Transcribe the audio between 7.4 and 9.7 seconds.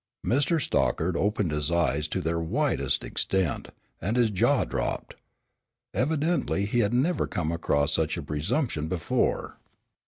across such presumption before.